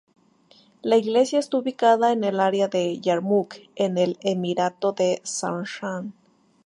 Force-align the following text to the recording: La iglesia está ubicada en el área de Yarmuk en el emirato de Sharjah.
La 0.81 0.97
iglesia 0.97 1.37
está 1.37 1.57
ubicada 1.59 2.11
en 2.11 2.23
el 2.23 2.39
área 2.39 2.67
de 2.67 2.99
Yarmuk 2.99 3.53
en 3.75 3.99
el 3.99 4.17
emirato 4.23 4.93
de 4.93 5.21
Sharjah. 5.23 6.05